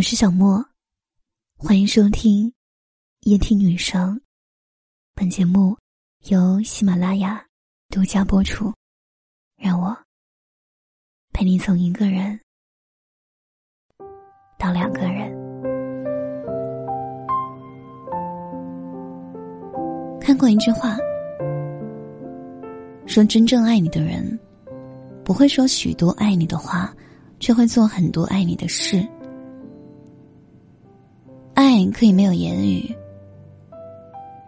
[0.00, 0.64] 我是小莫，
[1.58, 2.50] 欢迎收听
[3.24, 4.18] 夜听女生。
[5.14, 5.76] 本节目
[6.30, 7.44] 由喜马拉雅
[7.90, 8.72] 独家播出。
[9.58, 9.94] 让我
[11.34, 12.40] 陪你从一个人
[14.58, 15.30] 到两个人。
[20.18, 20.96] 看过一句话，
[23.04, 24.40] 说真正爱你的人，
[25.22, 26.90] 不会说许多爱你的话，
[27.38, 29.06] 却会做很多爱你的事。
[31.80, 32.94] 爱可以没有言语，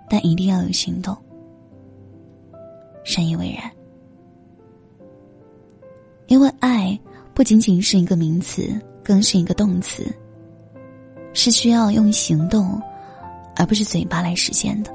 [0.09, 1.16] 但一定要有行动。
[3.05, 3.70] 深以为然，
[6.27, 6.98] 因为爱
[7.34, 10.05] 不仅仅是一个名词，更是一个动词，
[11.32, 12.80] 是需要用行动，
[13.56, 14.94] 而不是嘴巴来实现的。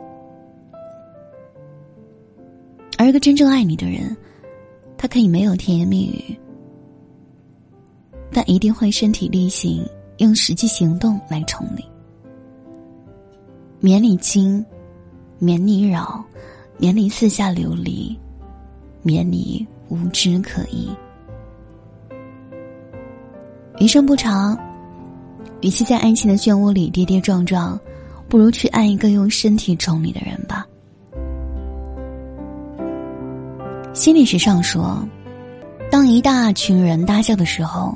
[2.98, 4.16] 而一个真正爱你的人，
[4.98, 6.40] 他可以没有甜言蜜语，
[8.32, 9.84] 但一定会身体力行，
[10.18, 11.84] 用实际行动来宠你。
[13.80, 14.66] 免你惊，
[15.38, 16.24] 免你扰，
[16.78, 18.18] 免你四下流离，
[19.04, 20.90] 免你无枝可依。
[23.80, 24.58] 余生不长，
[25.62, 27.80] 与其在爱情的漩涡里跌跌撞撞，
[28.28, 30.66] 不如去爱一个用身体宠你的人吧。
[33.94, 35.08] 心理学上说，
[35.92, 37.96] 当一大群人大笑的时候，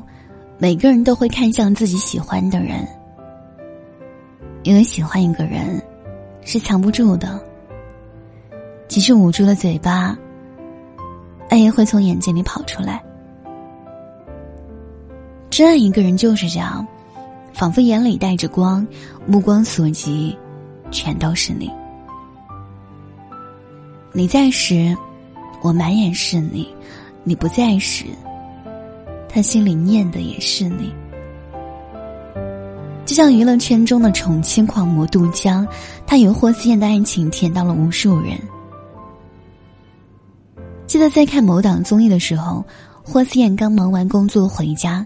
[0.59, 2.88] 每个人都会看向自己喜欢的人。
[4.64, 5.81] 因为喜欢一个人，
[6.44, 7.40] 是藏不住的。
[8.88, 10.18] 即使捂住了嘴巴，
[11.50, 13.02] 爱也会从眼睛里跑出来。
[15.50, 16.86] 真爱一个人就是这样，
[17.53, 18.86] 仿佛眼里带着光，
[19.26, 20.38] 目光所及，
[20.92, 21.72] 全都是你。
[24.14, 24.96] 你在时，
[25.62, 26.66] 我满眼是你；
[27.23, 28.06] 你不在时，
[29.28, 30.94] 他心里念的也是你。
[33.12, 35.67] 就像娱乐圈中的宠妻狂魔杜江，
[36.08, 38.40] 他与霍思燕的爱情甜到了无数人。
[40.88, 42.66] 记得在看某档综艺的时候，
[43.03, 45.06] 霍思燕刚忙完工作回家，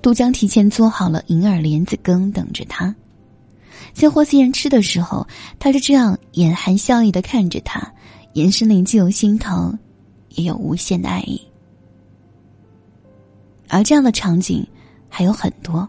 [0.00, 2.94] 杜江提前做好了银耳莲子羹等着他。
[3.92, 5.26] 在霍思燕吃的时候，
[5.58, 7.82] 他就这样眼含笑意的看着他，
[8.34, 9.76] 眼神里既有心疼，
[10.28, 11.42] 也有无限的爱意。
[13.68, 14.64] 而这样的场景
[15.08, 15.88] 还有很多。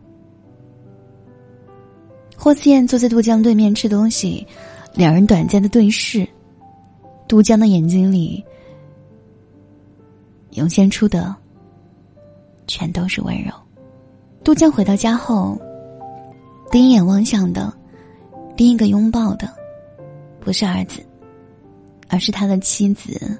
[2.43, 4.47] 霍思燕坐在杜江对面吃东西，
[4.95, 6.27] 两人短暂的对视，
[7.27, 8.43] 杜江的眼睛里
[10.53, 11.35] 涌现出的
[12.65, 13.51] 全都是温柔。
[14.43, 15.55] 杜江回到家后，
[16.71, 17.71] 第一眼望向的，
[18.57, 19.47] 第一个拥抱的，
[20.39, 20.99] 不是儿子，
[22.07, 23.39] 而是他的妻子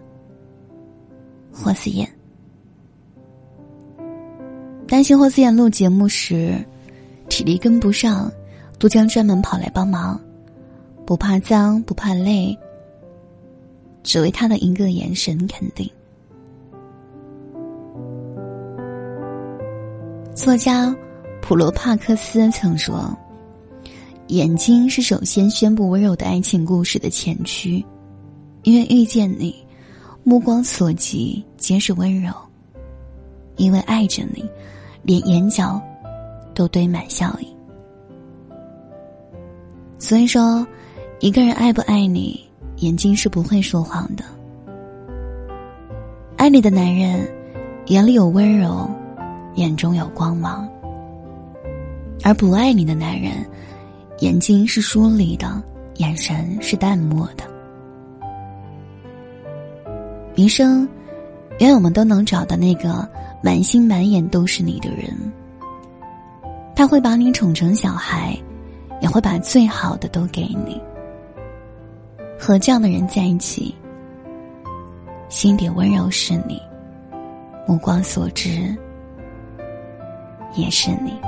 [1.51, 2.07] 霍思燕。
[4.87, 6.55] 担心霍思燕录节目时
[7.29, 8.31] 体力跟不上。
[8.81, 10.19] 杜江专门跑来帮忙，
[11.05, 12.57] 不怕脏，不怕累，
[14.01, 15.87] 只为他的一个眼神肯定。
[20.33, 20.91] 作家
[21.43, 23.15] 普罗帕克斯曾说
[24.29, 27.85] ：“眼睛是首先宣布温柔的爱情故事的前驱，
[28.63, 29.55] 因为遇见你，
[30.23, 32.31] 目光所及皆是温柔；
[33.57, 34.43] 因为爱着你，
[35.03, 35.79] 连眼角
[36.55, 37.45] 都堆满笑意。”
[40.01, 40.65] 所以说，
[41.19, 42.43] 一个人爱不爱你，
[42.77, 44.23] 眼睛是不会说谎的。
[46.37, 47.31] 爱你的男人，
[47.85, 48.89] 眼里有温柔，
[49.53, 50.67] 眼中有光芒；
[52.23, 53.45] 而不爱你的男人，
[54.21, 55.61] 眼睛是疏离的，
[55.97, 57.43] 眼神是淡漠的。
[60.35, 60.89] 余生，
[61.59, 63.07] 愿我们都能找到那个
[63.43, 65.15] 满心满眼都是你的人，
[66.75, 68.35] 他会把你宠成小孩。
[69.01, 70.81] 也会把最好的都给你。
[72.39, 73.75] 和这样的人在一起，
[75.29, 76.61] 心底温柔是你，
[77.67, 78.75] 目光所至
[80.55, 81.19] 也是你。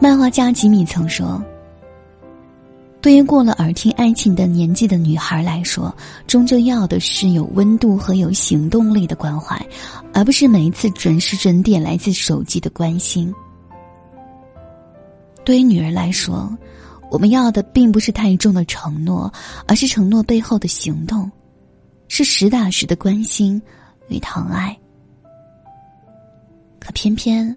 [0.00, 1.42] 漫画家吉米曾说。
[3.08, 5.96] 对于过了耳听爱情的年纪的女孩来说，
[6.26, 9.58] 终究要的是有温度和有行动力的关怀，
[10.12, 13.34] 而不是每一次准时准点来自手机的关心。
[15.42, 16.54] 对于女人来说，
[17.10, 19.32] 我们要的并不是太重的承诺，
[19.66, 21.32] 而是承诺背后的行动，
[22.08, 23.58] 是实打实的关心
[24.08, 24.78] 与疼爱。
[26.78, 27.56] 可偏偏，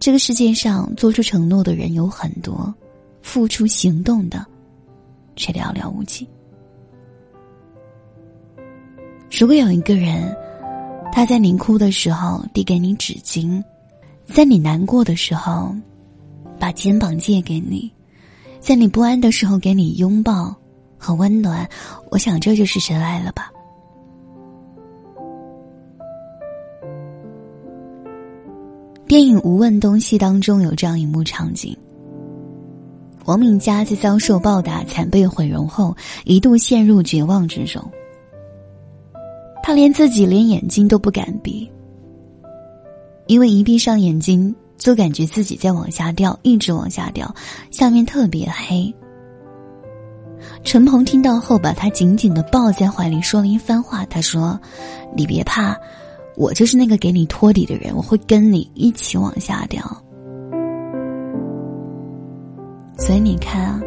[0.00, 2.74] 这个世界上做出承诺的人有很多，
[3.22, 4.44] 付出行动的。
[5.36, 6.28] 却寥寥无几。
[9.30, 10.36] 如果有一个人，
[11.12, 13.62] 他在你哭的时候递给你纸巾，
[14.26, 15.74] 在你难过的时候，
[16.58, 17.90] 把肩膀借给你，
[18.60, 20.54] 在你不安的时候给你拥抱
[20.98, 21.68] 和温暖，
[22.10, 23.50] 我想这就是真爱了吧。
[29.06, 31.76] 电影《无问东西》当中有这样一幕场景：
[33.24, 37.82] 王敏佳在遭受暴打、惨被毁容后，一度陷入绝望之中。
[39.62, 41.70] 他连自己连眼睛都不敢闭，
[43.26, 47.32] 因为一闭上眼睛，就感觉自己在往下掉，一直往下掉，
[47.70, 48.92] 下面特别黑。
[50.64, 54.04] 陈鹏听到后，把他紧紧的抱在怀里，说了一番话。
[54.06, 54.58] 他说
[55.14, 55.76] ：“你别怕。”
[56.36, 59.84] 我就是那个给你托底的人，我会跟你一起往下掉。
[63.00, 63.80] 所以你看啊，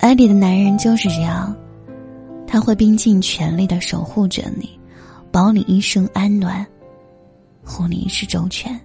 [0.00, 1.56] 艾迪的男人就是这样，
[2.44, 4.78] 他会拼尽全力的守护着你，
[5.30, 6.66] 保你一生安暖，
[7.64, 8.78] 护你一世周全。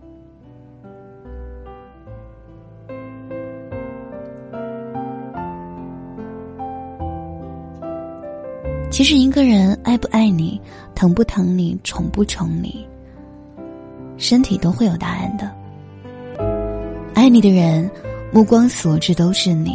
[8.92, 10.62] 其实一个人爱不爱你，
[10.94, 12.88] 疼不疼你，宠不宠你，
[14.18, 15.52] 身体都会有答案的。
[17.16, 17.90] 爱你的人，
[18.34, 19.74] 目光所至都是你；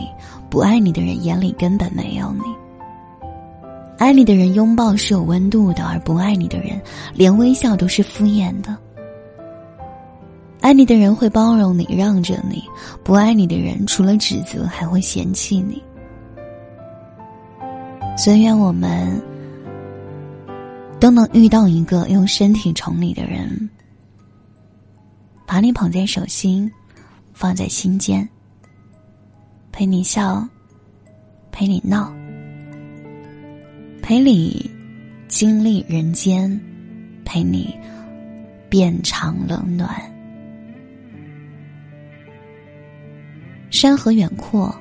[0.51, 2.43] 不爱你的人，眼里根本没有你。
[3.97, 6.81] 爱你的人拥抱是有温度的，而不爱你的人，
[7.15, 8.77] 连微笑都是敷衍的。
[10.61, 12.59] 爱你的人会包容你，让着你；
[13.05, 15.81] 不爱你的人，除了指责，还会嫌弃你。
[18.17, 19.23] 所以愿我们
[20.99, 23.71] 都能遇到一个用身体宠你的人，
[25.47, 26.69] 把你捧在手心，
[27.33, 28.29] 放在心间，
[29.79, 30.45] 陪你笑，
[31.53, 32.13] 陪你闹，
[34.03, 34.69] 陪你
[35.29, 36.51] 经历人间，
[37.25, 37.79] 陪你
[38.69, 39.89] 变长冷暖。
[43.71, 44.77] 山河远阔，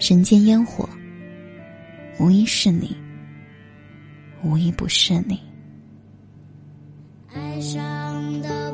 [0.00, 0.88] 人间烟火。
[2.18, 2.96] 无一是你，
[4.42, 5.38] 无一不是你。
[7.34, 8.67] 爱上的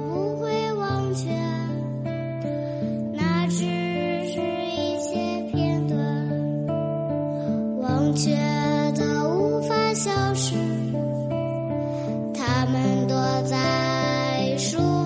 [14.55, 15.04] 在树